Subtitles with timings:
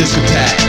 [0.00, 0.59] Discotheque,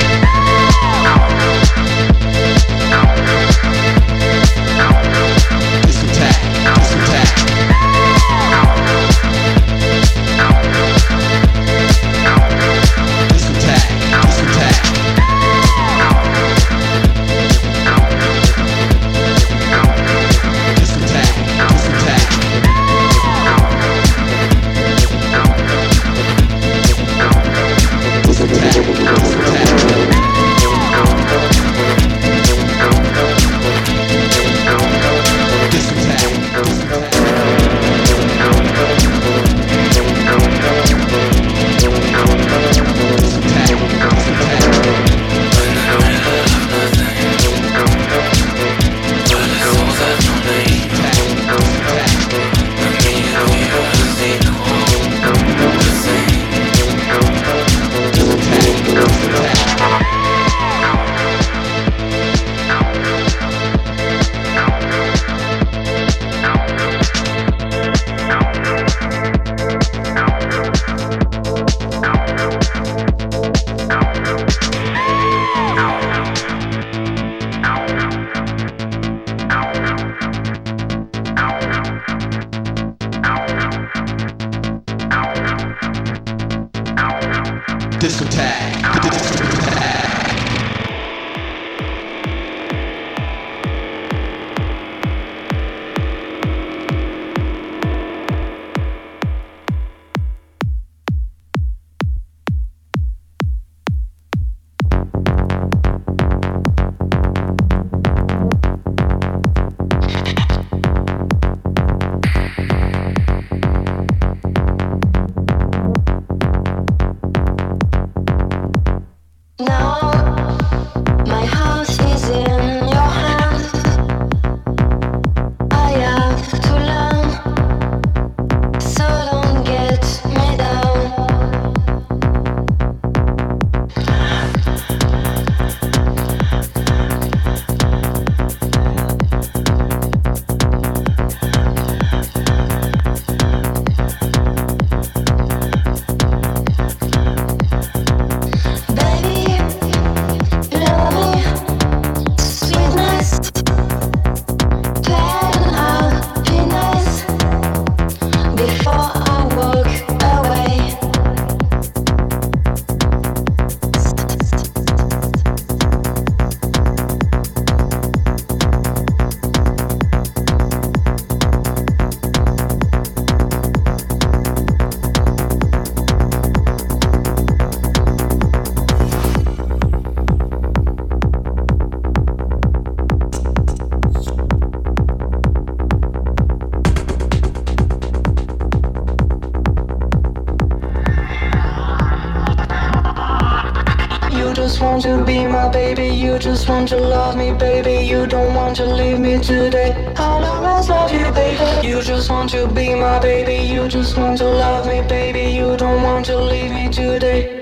[195.06, 196.08] want to be my baby.
[196.08, 198.06] You just want to love me, baby.
[198.06, 199.94] You don't want to leave me today.
[200.18, 201.88] I'll always love you, baby.
[201.88, 203.66] You just want to be my baby.
[203.66, 205.56] You just want to love me, baby.
[205.56, 207.61] You don't want to leave me today.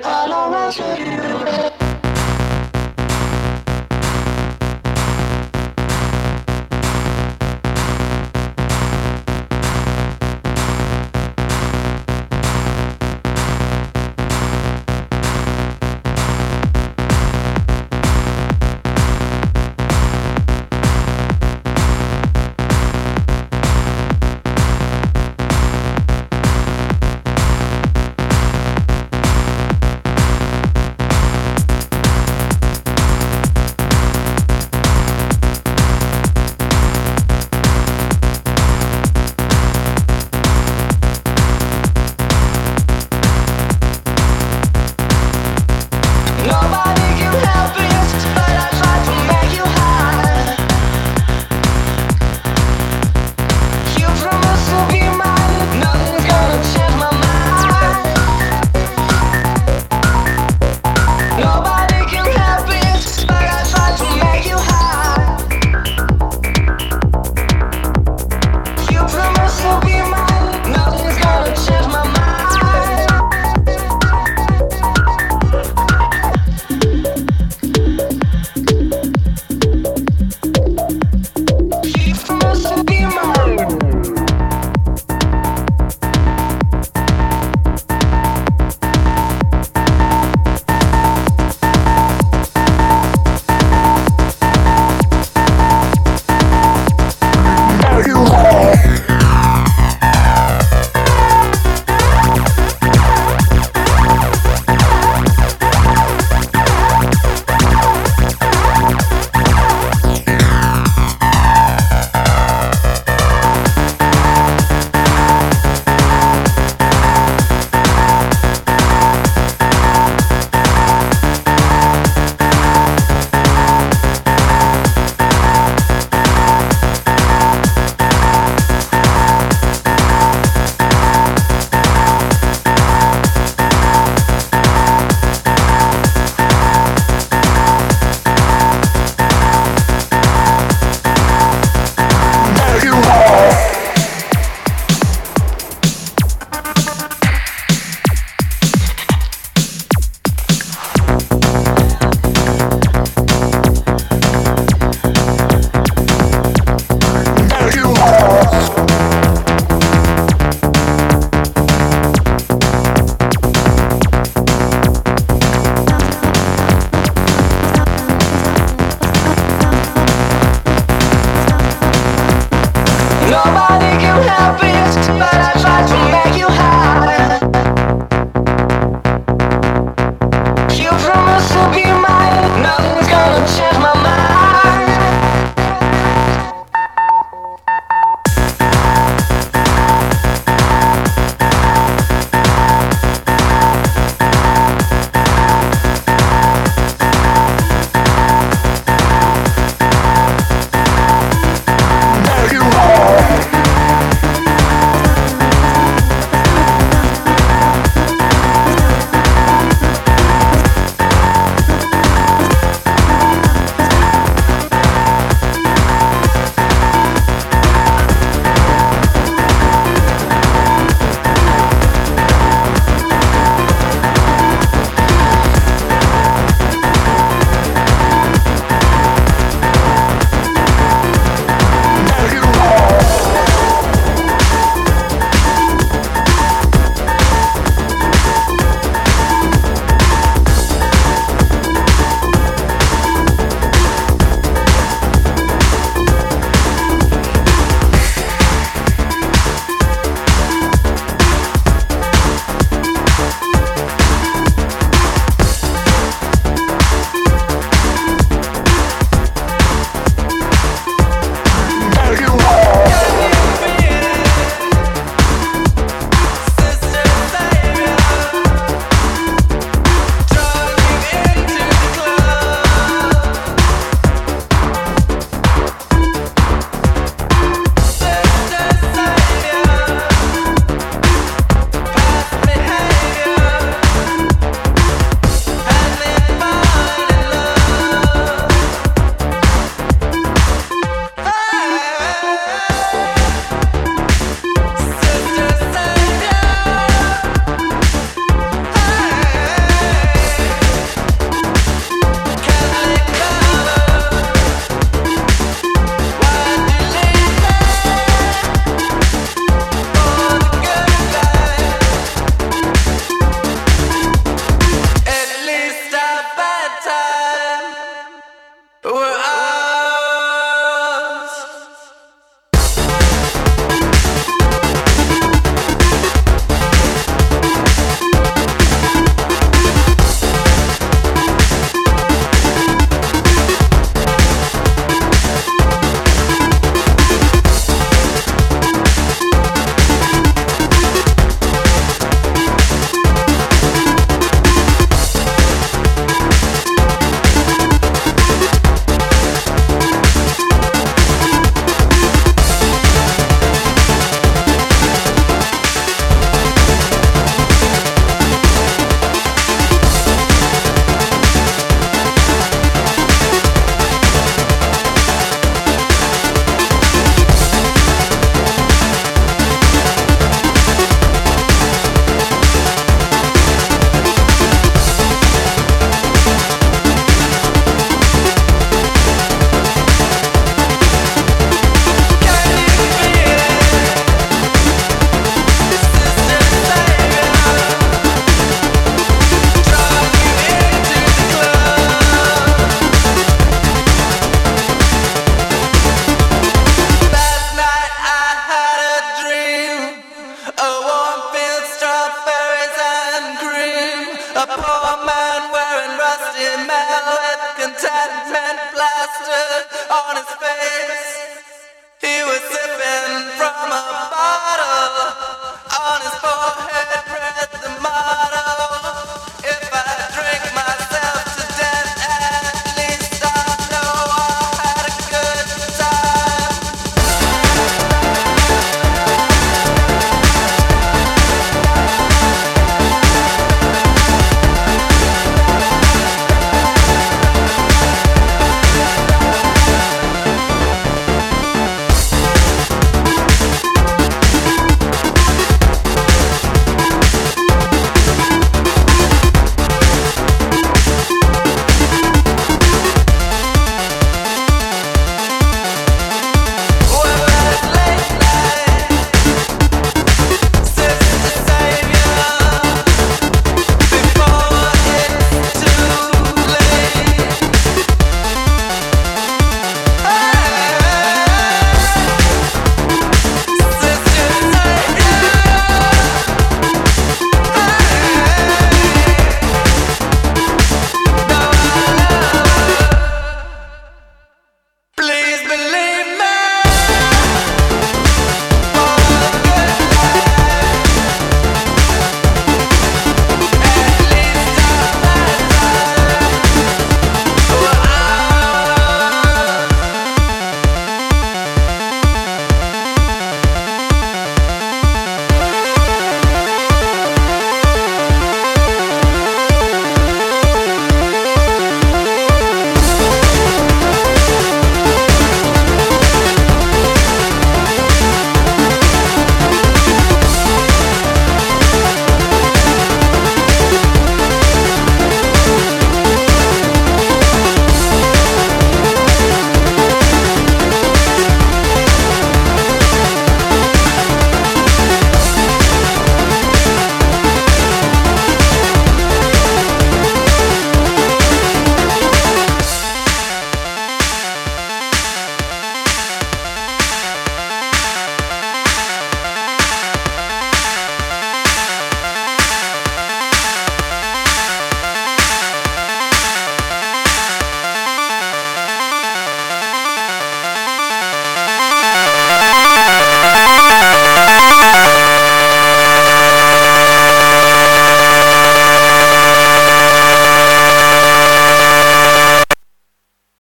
[173.46, 173.79] nobody.